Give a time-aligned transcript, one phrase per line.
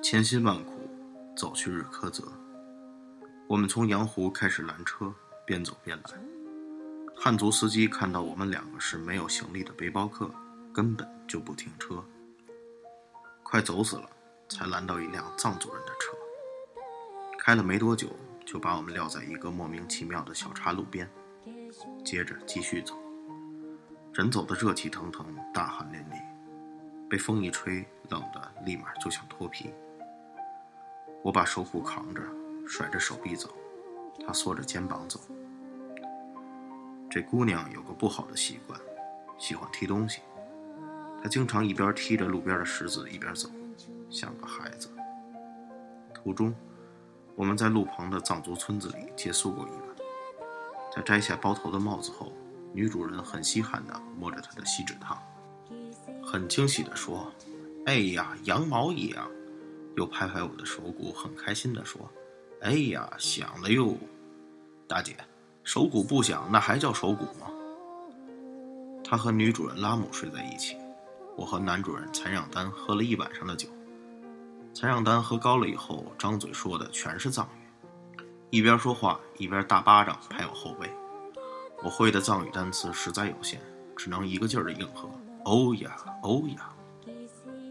[0.00, 0.88] 千辛万苦
[1.36, 2.22] 走去日喀则，
[3.48, 5.12] 我们从羊湖开始拦车，
[5.44, 6.24] 边走边拦。
[7.16, 10.30] 汉族司机看到我们两个是没有行李的背包客，
[10.72, 12.02] 根本就不停车。
[13.42, 14.08] 快走死了，
[14.48, 16.16] 才拦到一辆藏族人的车。
[17.38, 18.08] 开了没多久，
[18.46, 21.10] 就把我们撂在一个莫名其妙的小岔路边，
[22.04, 22.94] 接着继续走。
[24.14, 29.72] 人走的热气腾腾，大汗淋漓，被风一吹，冷的立马就想脱皮。
[31.22, 32.22] 我把手鼓扛着，
[32.66, 33.48] 甩着手臂走，
[34.26, 35.20] 他缩着肩膀走。
[37.10, 38.78] 这姑娘有个不好的习惯，
[39.38, 40.20] 喜欢踢东西。
[41.22, 43.48] 她经常一边踢着路边的石子一边走，
[44.08, 44.88] 像个孩子。
[46.14, 46.54] 途中，
[47.34, 49.82] 我们在路旁的藏族村子里借宿过一晚。
[50.94, 52.32] 在摘下包头的帽子后，
[52.72, 55.20] 女主人很稀罕地摸着她的锡纸烫，
[56.22, 57.32] 很惊喜地说
[57.86, 59.28] ：“哎呀，羊毛一样。”
[59.98, 62.08] 又拍拍我的手骨，很开心地说
[62.62, 63.96] ：“哎呀，响了哟，
[64.86, 65.16] 大姐，
[65.64, 67.50] 手骨不响，那还叫手骨吗？”
[69.02, 70.76] 他和女主人拉姆睡在一起，
[71.36, 73.68] 我和男主人残让丹喝了一晚上的酒。
[74.72, 80.88] 残让丹喝高了以后，张嘴说的全是藏语，一边说话一边大巴掌拍我后背。
[81.82, 83.60] 我会的藏语单词实在有限，
[83.96, 85.10] 只能一个劲儿的应和
[85.44, 86.72] ：“哦呀，哦呀。”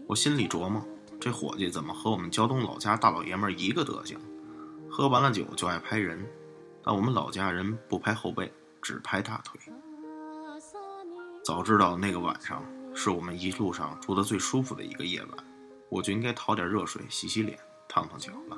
[0.06, 0.86] 我心里琢磨。
[1.20, 4.18] 这伙计怎么和我们胶东老家大老爷们一个德行？
[4.88, 6.24] 喝完了酒就爱拍人，
[6.82, 9.60] 但我们老家人不拍后背，只拍大腿。
[11.44, 12.62] 早知道那个晚上
[12.94, 15.30] 是我们一路上住的最舒服的一个夜晚，
[15.88, 17.58] 我就应该淘点热水洗洗脸、
[17.88, 18.56] 烫烫脚了。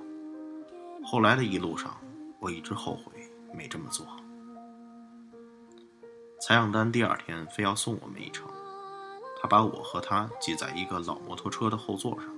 [1.03, 1.99] 后来的一路上，
[2.41, 3.13] 我一直后悔
[3.55, 4.07] 没这么做。
[6.43, 8.47] 采样单第二天非要送我们一程，
[9.41, 12.29] 他把我和他挤在一个老摩托车的后座上。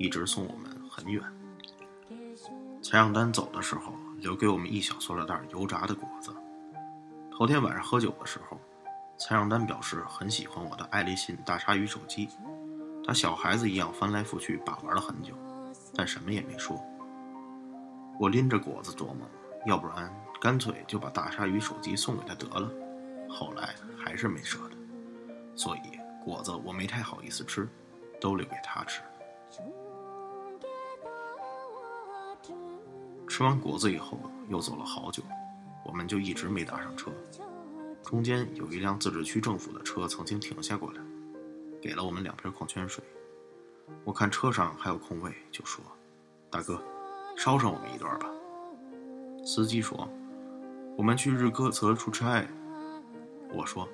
[0.00, 1.22] 一直送我们很远。
[2.82, 6.34] 财让丹走的时候，留给我们一小塑料袋油炸的果子。
[7.30, 8.58] 头天晚上喝酒的时候，
[9.18, 12.30] 财让丹表示很喜欢我的爱立信大鲨鱼手机，
[13.06, 15.34] 他小孩子一样翻来覆去把玩了很久，
[15.94, 16.82] 但什么也没说。
[18.18, 19.28] 我拎着果子琢磨，
[19.66, 20.10] 要不然
[20.40, 22.70] 干脆就把大鲨鱼手机送给他得了。
[23.28, 24.76] 后来还是没舍得，
[25.54, 27.68] 所以果子我没太好意思吃，
[28.18, 29.02] 都留给他吃。
[33.30, 34.18] 吃完果子以后，
[34.48, 35.22] 又走了好久，
[35.84, 37.12] 我们就一直没搭上车。
[38.02, 41.00] 中间有一辆自治区政府的车曾经停下过来，
[41.80, 43.04] 给了我们两瓶矿泉水。
[44.02, 45.80] 我看车上还有空位，就说
[46.50, 46.82] ：“大哥，
[47.36, 48.28] 捎上我们一段吧。”
[49.46, 50.08] 司机说
[50.98, 52.44] ：“我们去日喀则出差。”
[53.54, 53.88] 我说：“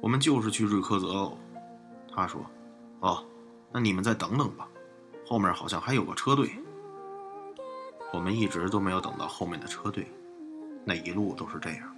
[0.00, 1.36] 我们就是去日喀则哦。”
[2.10, 2.40] 他说
[3.00, 3.22] ：“哦，
[3.70, 4.66] 那你们再等等吧，
[5.26, 6.50] 后面好像还有个车队。”
[8.12, 10.10] 我们一直都没有等到后面的车队，
[10.84, 11.94] 那一路都是这样。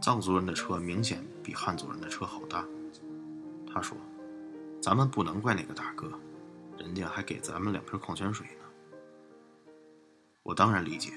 [0.00, 2.64] 藏族人的车明显比汉族人的车好搭。
[3.72, 3.96] 他说
[4.80, 6.10] ：“咱们不能怪那个大哥，
[6.78, 9.72] 人家还给咱们两瓶矿泉水呢。”
[10.42, 11.12] 我当然理解，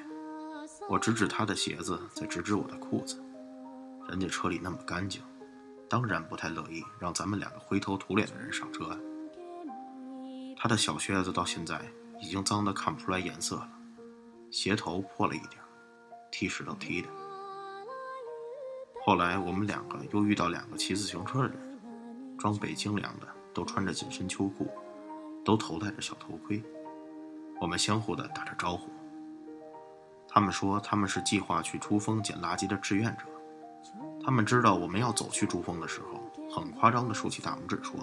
[0.90, 3.24] 我指指他的鞋子，再指指我的裤子。
[4.10, 5.22] 人家车里那么干净，
[5.88, 8.98] 当然不太乐意让咱们两个灰头土脸的人上车。
[10.58, 11.82] 他的小靴子到现在
[12.20, 13.70] 已经脏得看不出来颜色了。
[14.52, 15.62] 鞋头破了一点
[16.32, 17.08] 踢石头踢的。
[19.06, 21.80] 后来我们两个又遇到两个骑自行车的人，
[22.38, 24.70] 装备精良的，都穿着紧身秋裤，
[25.44, 26.62] 都头戴着小头盔。
[27.62, 28.90] 我们相互的打着招呼。
[30.28, 33.24] 他们说他们是计划去珠峰捡垃圾的志愿者。
[34.24, 37.96] 他们知道我们要走去珠峰的时候，很夸张的竖起大拇指说：“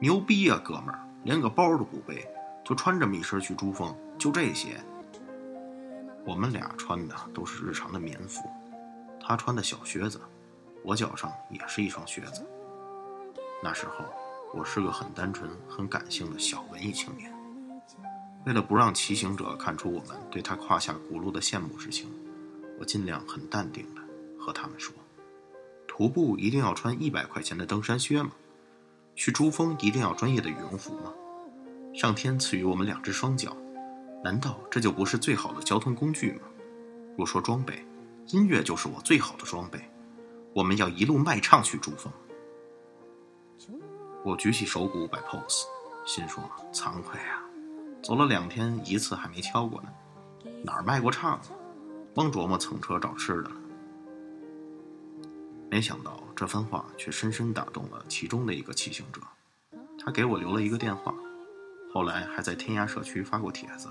[0.00, 2.26] 牛逼呀，哥们儿，连个包都不背，
[2.64, 4.78] 就穿这么一身去珠峰，就这些。”
[6.28, 8.42] 我们俩穿的都是日常的棉服，
[9.18, 10.20] 他穿的小靴子，
[10.84, 12.46] 我脚上也是一双靴子。
[13.62, 14.04] 那时候，
[14.52, 17.32] 我是个很单纯、很感性的小文艺青年。
[18.44, 22.10] 为了不让骑行者看出我们对他胯下轱辘的羡慕之情，
[22.78, 24.02] 我尽量很淡定的
[24.38, 24.94] 和他们说
[25.88, 28.32] ：“徒步一定要穿一百块钱的登山靴吗？
[29.16, 31.10] 去珠峰一定要专业的羽绒服吗？
[31.94, 33.56] 上天赐予我们两只双脚。”
[34.22, 36.42] 难道这就不是最好的交通工具吗？
[37.16, 37.84] 若说装备，
[38.28, 39.80] 音乐就是我最好的装备。
[40.54, 42.12] 我们要一路卖唱去珠峰。
[44.24, 45.64] 我举起手鼓摆 pose，
[46.04, 46.42] 心说
[46.72, 47.42] 惭愧啊，
[48.02, 49.88] 走了两天一次还没敲过呢，
[50.64, 51.40] 哪儿卖过唱啊？
[52.14, 53.52] 光琢磨蹭车找吃的了。
[55.70, 59.20] 没想到这番话却深深打动了其中的一个骑行者，
[60.04, 61.14] 他给我留了一个电话。
[61.92, 63.88] 后来还在天涯社区发过帖子，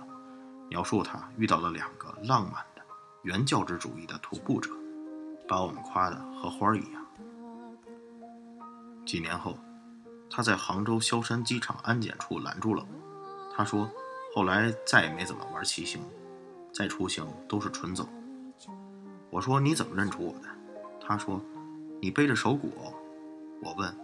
[0.70, 2.82] 描述他遇到了两个浪漫的
[3.24, 4.70] 原教旨主义的徒步者，
[5.48, 7.06] 把我们夸得和花儿一样。
[9.06, 9.58] 几年后，
[10.30, 13.90] 他在杭州萧山机场安检处拦住了我，他说
[14.36, 16.02] 后来再也没怎么玩骑行，
[16.74, 18.08] 再出行都是纯走。
[19.30, 20.50] 我说你怎么认出我的？
[21.00, 21.42] 他说
[22.02, 22.72] 你背着手鼓。
[23.64, 23.98] 我问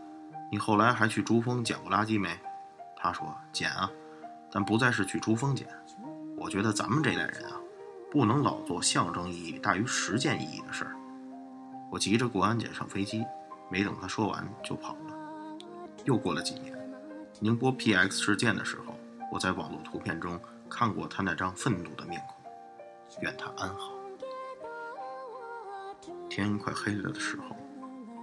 [0.52, 2.40] 你后来还去珠峰捡过垃圾没？
[2.96, 3.92] 他说：“捡啊，
[4.50, 5.68] 但不再是去珠峰捡。
[6.44, 7.58] 我觉得咱们这代人啊，
[8.12, 10.94] 不能老做象征意义大于实践意义的事儿。”
[11.90, 13.24] 我急着过安检上飞机，
[13.72, 15.58] 没等他说完就跑了。
[16.04, 16.78] 又过了几年，
[17.40, 18.94] 宁波 PX 事件的时候，
[19.32, 20.38] 我在网络图片中
[20.70, 22.36] 看过他那张愤怒的面孔。
[23.22, 23.94] 愿他安好。
[26.30, 27.56] 天快黑了的时候，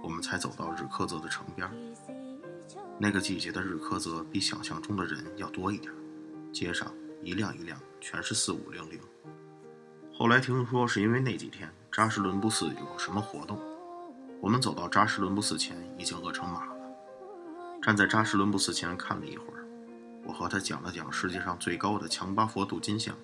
[0.03, 1.67] 我们才走到日喀则的城边。
[2.99, 5.91] 那个季节的日喀则比想象中的人要多一点，
[6.53, 8.99] 街上一辆一辆全是四五零零。
[10.13, 13.59] 后来听说是因为那几天扎什伦布寺有什么活动，
[14.39, 16.75] 我们走到扎什伦布寺前已经饿成马了。
[17.81, 19.65] 站在扎什伦布寺前看了一会儿，
[20.23, 23.15] 我和他讲了讲世界上最高的强巴佛镀金像，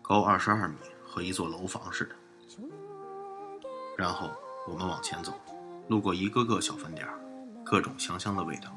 [0.00, 2.14] 高二十二米，和一座楼房似的。
[3.96, 4.30] 然后
[4.66, 5.32] 我们往前走，
[5.88, 7.06] 路过一个个小饭店，
[7.64, 8.74] 各种香香的味道。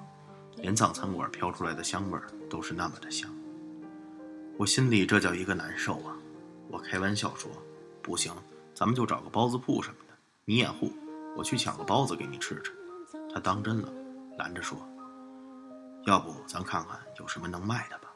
[0.57, 3.33] 连藏餐馆飘出来的香味儿都是那么的香，
[4.62, 6.16] 我心里这叫一个难受啊！
[6.68, 7.50] 我开玩笑说
[8.00, 8.31] ：“不行，
[8.75, 10.13] 咱们就找个包子铺什么的，
[10.46, 10.94] 你掩护，
[11.36, 12.72] 我去抢个包子给你吃吃。”
[13.34, 13.92] 他当真了，
[14.38, 14.78] 拦着说
[16.06, 18.12] ：“要不咱看看有什么能卖的吧？”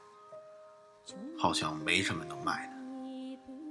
[1.36, 2.74] 好像没什么能卖的。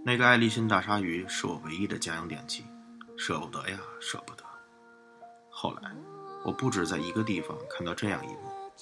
[0.05, 2.65] 那个爱立信大鲨鱼是我唯一的家用电器，
[3.17, 4.43] 舍不得呀，舍不得。
[5.49, 5.95] 后来，
[6.45, 8.81] 我不止在一个地方看到这样一幕。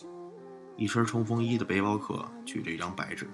[0.78, 3.28] 一身冲锋衣的背包客举着一张白纸，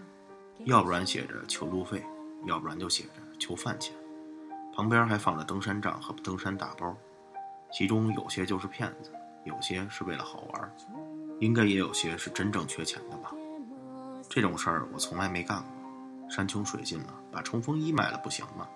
[0.65, 2.05] 要不然写着求路费，
[2.47, 3.95] 要不然就写着求饭钱，
[4.75, 6.95] 旁边还放着登山杖和登山大包，
[7.73, 9.11] 其中有些就是骗子，
[9.45, 10.75] 有些是为了好玩，
[11.41, 13.33] 应该也有些是真正缺钱的吧。
[14.29, 18.69] 这种事儿我从来没干过，山穷水尽了，把冲锋衣卖了不行吗？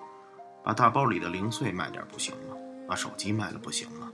[0.65, 2.57] 把大包里的零碎卖点不行吗？
[2.89, 4.11] 把手机卖了不行吗？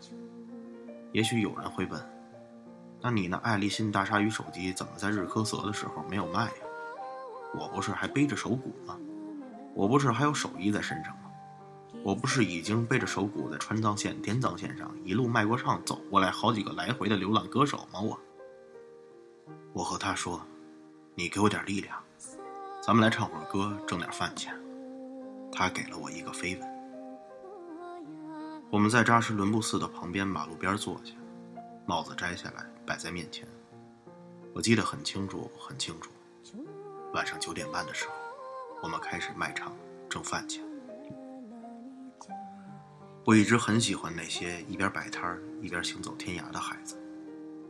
[1.12, 2.00] 也许有人会问。
[3.00, 6.52] 那你那爱立信大鲨鱼手机怎么在日喀则的时候没有卖呀？
[7.54, 8.98] 我不是还背着手鼓吗？
[9.74, 11.30] 我不是还有手艺在身上吗？
[12.02, 18.00] 我不是已经背着手鼓在川藏线、滇藏线上一路卖过唱走过来好几个来回的流浪歌手吗？
[18.00, 18.18] 我，
[19.72, 20.40] 我和他说
[21.14, 21.96] ：“你给我点力量，
[22.80, 24.54] 咱们来唱会儿歌，挣点饭钱。”
[25.50, 26.68] 他给了我一个飞吻。
[28.70, 31.12] 我们在扎什伦布寺的旁边马路边坐下，
[31.86, 32.66] 帽子摘下来。
[32.86, 33.46] 摆在面前，
[34.54, 36.10] 我记得很清楚，很清楚。
[37.14, 38.12] 晚上九点半的时候，
[38.82, 39.74] 我们开始卖唱
[40.10, 40.62] 挣饭钱。
[43.24, 46.96] 我一直很喜欢那些一边摆摊一边行走天涯的孩子，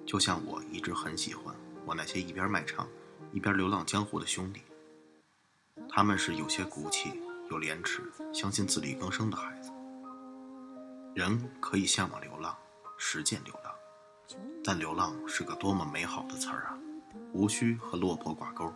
[0.05, 1.55] 就像我一直很喜欢
[1.85, 2.87] 我那些一边卖唱
[3.33, 4.63] 一边流浪江湖的兄弟。
[5.89, 7.21] 他们是有些骨气、
[7.51, 8.03] 有廉耻、
[8.33, 9.71] 相信自力更生的孩子。
[11.15, 12.57] 人可以向往流浪，
[12.97, 13.73] 实践流浪。
[14.63, 16.79] 但流浪是个多么美好的词儿啊！
[17.33, 18.71] 无需和落魄挂钩，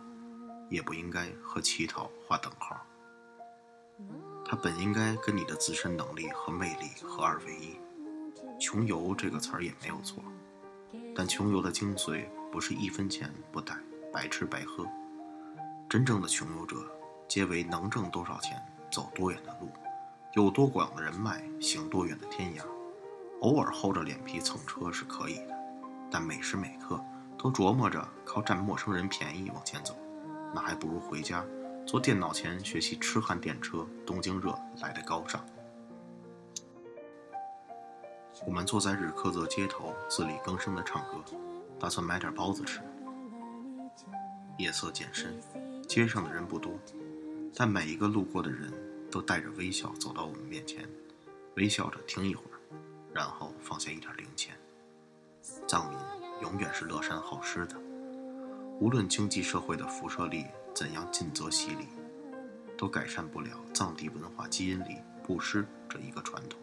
[0.73, 2.75] 也不应该和乞讨划等号。
[4.43, 7.77] 它本应该跟你的自身能力和魅力合二为一。
[8.59, 10.23] 穷游这个词儿也没有错，
[11.15, 13.77] 但穷游的精髓不是一分钱不带，
[14.11, 14.87] 白吃白喝。
[15.87, 16.75] 真正的穷游者，
[17.27, 18.59] 皆为能挣多少钱，
[18.91, 19.69] 走多远的路，
[20.33, 22.63] 有多广的人脉，行多远的天涯。
[23.41, 25.55] 偶尔厚着脸皮蹭车是可以的，
[26.09, 26.99] 但每时每刻
[27.37, 29.95] 都琢磨着靠占陌生人便宜往前走，
[30.53, 31.43] 那还不如回家
[31.85, 35.43] 坐电脑前学习痴汉电车东京热来的高尚。
[38.45, 41.23] 我们坐在日喀则街头自力更生的唱歌，
[41.79, 42.81] 打算买点包子吃。
[44.57, 45.33] 夜色渐深，
[45.87, 46.73] 街上的人不多，
[47.55, 48.71] 但每一个路过的人
[49.11, 50.87] 都带着微笑走到我们面前，
[51.55, 52.59] 微笑着听一会儿。
[53.13, 54.55] 然后放下一点零钱。
[55.67, 55.99] 藏民
[56.41, 57.75] 永远是乐善好施的，
[58.79, 61.87] 无论经济社会的辐射力怎样尽责洗礼，
[62.77, 66.59] 都改善不了藏地文化基因里布施这一个传统。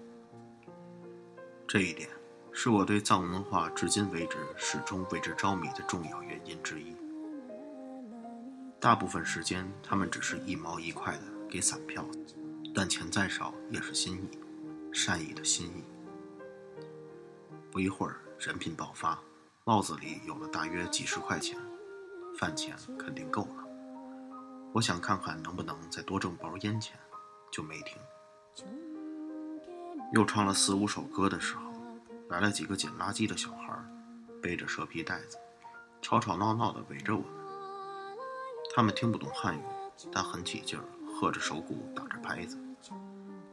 [1.66, 2.08] 这一点
[2.52, 6.94] 是我对藏文化至今为止始终为之着迷的重要原因之一。
[8.80, 12.04] 大部分时间，他们只是一毛一块的给散票，
[12.74, 14.38] 但钱再少也是心意，
[14.92, 15.84] 善意的心意。
[17.70, 19.18] 不一会儿，人品爆发，
[19.64, 21.56] 帽子里有了大约几十块钱，
[22.38, 23.64] 饭钱肯定够了。
[24.72, 26.98] 我想看看能不能再多挣包烟钱，
[27.50, 27.96] 就没停。
[30.12, 31.72] 又唱了四五首歌的时候，
[32.28, 33.74] 来了几个捡垃圾的小孩，
[34.40, 35.38] 背着蛇皮袋子，
[36.00, 37.30] 吵吵闹闹的围着我们。
[38.74, 39.62] 他们听不懂汉语，
[40.12, 42.56] 但很起劲儿，喝着手鼓，打着拍子。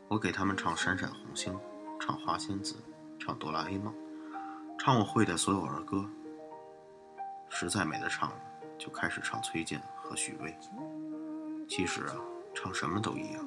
[0.07, 1.53] 我给他们唱《闪闪红星》，
[1.99, 2.75] 唱《花仙子》，
[3.19, 3.93] 唱《哆啦 A 梦》，
[4.79, 6.09] 唱我会的所有儿歌。
[7.49, 8.35] 实在没得唱了，
[8.77, 10.55] 就开始唱崔健和许巍。
[11.67, 12.15] 其实啊，
[12.53, 13.45] 唱什么都一样。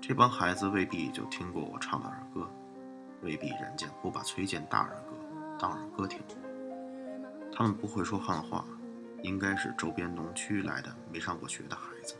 [0.00, 2.48] 这帮孩子未必就听过我唱的儿歌，
[3.22, 5.16] 未必人家不把崔健大儿歌
[5.58, 6.20] 当儿歌听。
[7.50, 8.64] 他们不会说汉话，
[9.22, 12.14] 应该是周边农区来的没上过学的孩子，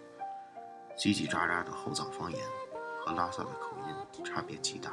[0.97, 2.41] 叽叽喳喳的后藏方言
[3.05, 4.93] 和拉萨的口音差别极大。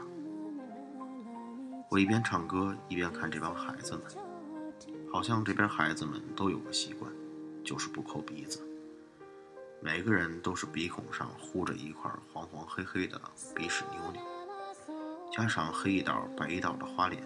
[1.89, 4.03] 我一边唱歌一边看这帮孩子们，
[5.11, 7.11] 好像这边孩子们都有个习惯，
[7.65, 8.65] 就是不抠鼻子。
[9.81, 13.19] 每个人都是鼻孔上糊着一块黄黄黑黑的
[13.53, 14.21] 鼻屎妞妞，
[15.31, 17.21] 加上黑一道白一道的花脸，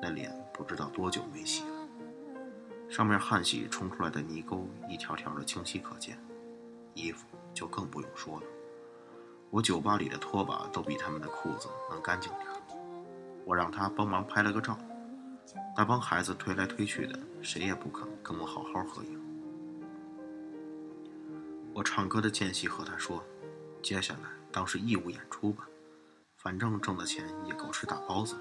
[0.00, 1.88] 那脸不知道多久没洗了，
[2.88, 6.18] 上面汗洗冲出来的泥沟一条条的清晰可见，
[6.94, 8.46] 衣服就更不用说了。
[9.50, 12.46] 我酒吧里的拖把都比他们的裤子能干净点
[13.44, 14.78] 我让他帮忙拍了个照，
[15.76, 19.20] 那帮孩子推来推去的，谁也不肯跟我好好合影。
[21.72, 23.24] 我唱歌的间隙和他说
[23.82, 25.66] ：“接下来当是义务演出吧，
[26.36, 28.40] 反正挣的钱也够吃大包子了。”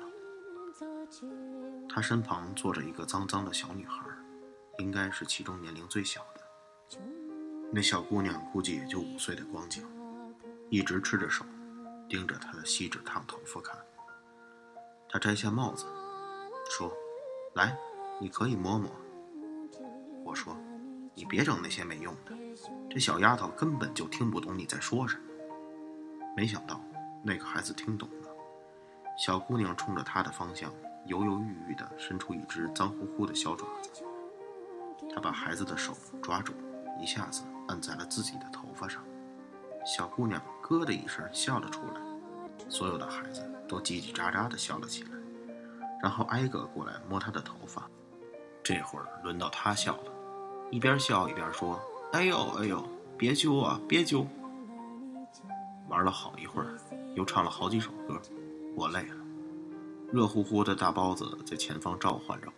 [1.88, 4.04] 他身旁坐着一个脏脏的小女孩，
[4.78, 7.00] 应该是其中年龄最小的。
[7.72, 9.84] 那小姑娘估计也就五岁的光景，
[10.70, 11.46] 一直吃着手，
[12.08, 13.78] 盯着他的锡纸烫头发看。
[15.08, 15.86] 他摘下帽子，
[16.70, 16.94] 说
[17.56, 17.76] ：“来，
[18.22, 18.90] 你可以摸摸。”
[20.24, 20.56] 我说
[21.16, 22.32] ：“你别整那些没用的。”
[22.90, 25.24] 这小丫头根本就听不懂你在说什么。
[26.38, 26.80] 没想到
[27.24, 28.30] 那个孩子听懂了，
[29.18, 30.72] 小姑娘冲着他的方向
[31.08, 34.04] 犹犹豫豫地伸出一只脏乎乎的小爪子。
[35.14, 36.54] 她把孩子的手抓住，
[37.02, 39.04] 一下子按在了自己的头发上。
[39.86, 42.02] 小姑娘咯的一声笑了出来，
[42.70, 45.10] 所有的孩子都叽叽喳喳地笑了起来，
[46.02, 47.90] 然后挨个过来摸他的头发。
[48.64, 50.12] 这会儿轮到他笑了，
[50.70, 51.80] 一边笑一边说。
[52.12, 52.84] 哎呦哎呦，
[53.18, 54.26] 别揪啊，别揪！
[55.88, 56.76] 玩了好一会儿，
[57.16, 58.20] 又唱了好几首歌，
[58.76, 59.16] 我累了。
[60.12, 62.54] 热乎乎的大包子在前方召唤着我。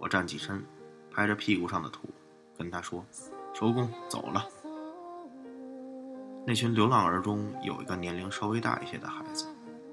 [0.00, 0.64] 我站起身，
[1.10, 2.08] 拍着屁股上的土，
[2.58, 3.04] 跟他说
[3.54, 4.44] ：“收工，走了。”
[6.44, 9.46] 那群流浪儿中有一个年龄稍微大一些的孩子，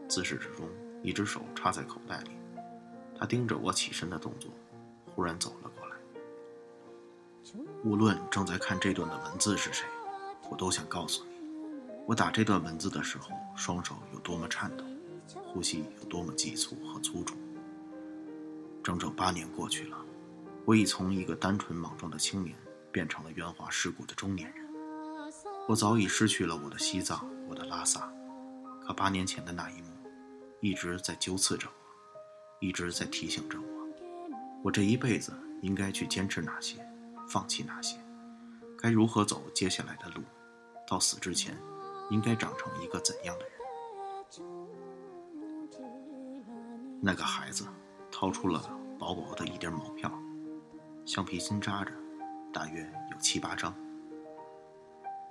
[0.08, 0.68] 自始至终
[1.02, 2.32] 一只手插在口袋里，
[3.18, 4.52] 他盯着我起身的动作，
[5.16, 5.96] 忽然走了过来。
[7.84, 9.86] 无论正在看这段的文字是谁，
[10.50, 11.32] 我都想告诉你，
[12.06, 14.84] 我打这段文字的时候，双手有多么颤抖，
[15.48, 17.38] 呼吸有多么急促和粗重。
[18.84, 19.98] 整整八年过去了，
[20.66, 22.56] 我已从一个单纯莽撞的青年，
[22.92, 24.66] 变成了圆滑世故的中年人。
[25.68, 28.12] 我早已失去了我的西藏，我的拉萨，
[28.82, 29.89] 可八年前的那一幕，
[30.62, 31.74] 一直在纠刺着我，
[32.60, 33.66] 一直在提醒着我，
[34.64, 36.86] 我这一辈子应该去坚持哪些。
[37.32, 37.96] 放弃哪些，
[38.76, 40.24] 该如何走接下来的路？
[40.88, 41.56] 到死之前，
[42.10, 43.54] 应该长成一个怎样的人？
[47.00, 47.68] 那个孩子
[48.12, 50.12] 掏出了薄薄的一叠毛票，
[51.06, 51.92] 橡皮筋扎着，
[52.52, 53.72] 大约有七八张。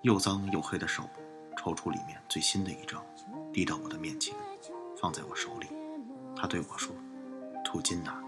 [0.03, 1.03] 又脏又黑的手
[1.59, 3.05] 抽出里面最新的一张，
[3.53, 4.37] 递到我的面前，
[5.01, 5.67] 放在我手里。
[6.37, 6.95] 他对我说
[7.65, 8.23] ：“土金呐。”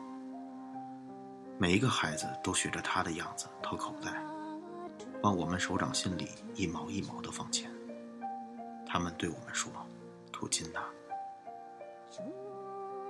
[1.58, 4.22] 每一个孩子都学着他的样子掏口袋，
[5.22, 7.70] 往我们手掌心里一毛一毛的放钱。
[8.86, 9.70] 他们对我们说
[10.32, 10.80] ：“土金呐。”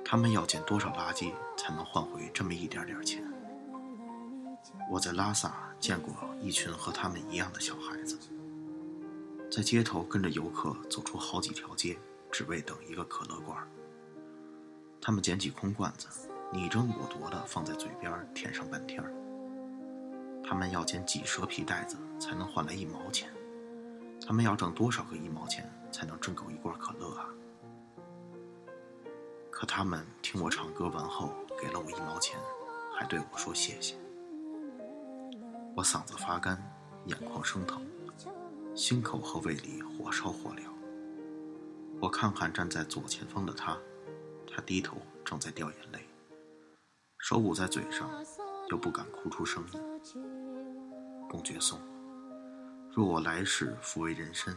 [0.04, 3.22] 他们要捡多少垃圾才能换回这么一点点钱？
[4.90, 8.18] 我在拉萨见过一群和他们一样的小孩子，
[9.50, 11.96] 在街头跟着游客走出好几条街，
[12.30, 13.58] 只为等一个可乐罐。
[15.00, 16.08] 他们捡起空罐子。
[16.52, 19.12] 你争我夺的放在嘴边舔上半天儿。
[20.42, 23.30] 他们要捡几蛇皮袋子才能换来一毛钱？
[24.26, 27.28] 他们要挣多少个一毛钱才能挣够一罐可乐啊？
[29.48, 32.36] 可他们听我唱歌完后给了我一毛钱，
[32.92, 33.94] 还对我说谢谢。
[35.76, 36.60] 我嗓子发干，
[37.06, 37.86] 眼眶生疼，
[38.74, 40.64] 心口和胃里火烧火燎。
[42.00, 43.76] 我看看站在左前方的他，
[44.50, 46.08] 他低头正在掉眼泪。
[47.18, 48.10] 手捂在嘴上，
[48.70, 49.80] 又不敢哭出声音。
[51.28, 51.78] 公爵颂。
[52.90, 54.56] 若我来世复为人身，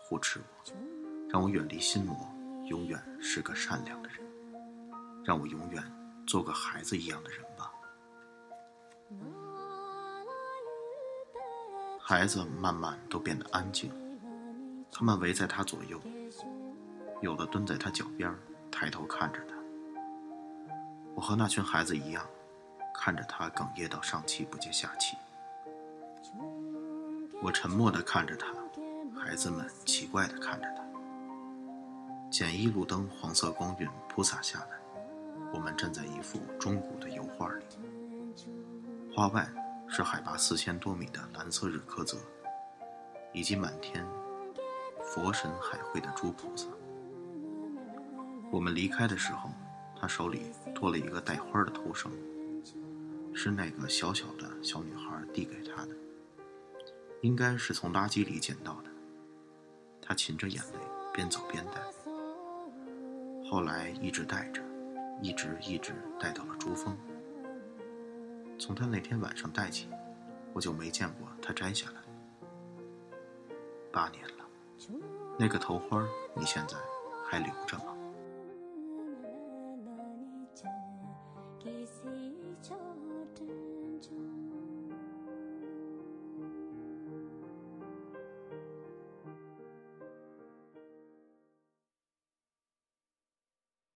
[0.00, 0.72] 护持我，
[1.30, 2.16] 让我远离心魔，
[2.68, 4.18] 永远是个善良的人，
[5.24, 5.82] 让我永远
[6.26, 7.72] 做个孩子一样的人吧。
[12.00, 13.92] 孩子慢慢都变得安静，
[14.90, 16.00] 他们围在他左右，
[17.22, 18.34] 有的蹲在他脚边，
[18.68, 19.54] 抬头看着他。
[21.14, 22.26] 我和那群孩子一样，
[22.92, 25.16] 看着他哽咽到上气不接下气。
[27.40, 28.48] 我沉默地看着他，
[29.16, 30.82] 孩子们奇怪地看着他。
[32.28, 34.80] 简易路灯黄色光晕铺洒下来，
[35.52, 37.64] 我们站在一幅中古的油画里，
[39.14, 39.48] 画外
[39.88, 42.18] 是海拔四千多米的蓝色日喀则，
[43.32, 44.04] 以及满天
[45.04, 46.66] 佛神海会的诸菩萨。
[48.52, 49.50] 我们离开的时候。
[49.94, 52.10] 他手里多了一个带花的头绳，
[53.32, 55.94] 是那个小小的小女孩递给他的，
[57.20, 58.90] 应该是从垃圾里捡到的。
[60.00, 60.80] 他噙着眼泪，
[61.14, 61.80] 边走边戴，
[63.48, 64.60] 后来一直戴着，
[65.20, 66.98] 一直一直戴到了珠峰。
[68.58, 69.86] 从他那天晚上戴起，
[70.52, 72.00] 我就没见过他摘下来。
[73.92, 74.44] 八年了，
[75.38, 76.04] 那个头花
[76.34, 76.76] 你现在
[77.24, 77.96] 还留着吗？